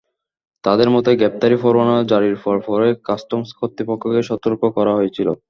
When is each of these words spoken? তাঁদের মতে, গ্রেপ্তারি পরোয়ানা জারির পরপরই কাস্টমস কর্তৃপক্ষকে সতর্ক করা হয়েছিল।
তাঁদের 0.63 0.89
মতে, 0.89 1.09
গ্রেপ্তারি 1.15 1.55
পরোয়ানা 1.63 1.97
জারির 2.11 2.35
পরপরই 2.43 2.93
কাস্টমস 3.07 3.49
কর্তৃপক্ষকে 3.59 4.21
সতর্ক 4.29 4.61
করা 4.77 4.91
হয়েছিল। 4.95 5.27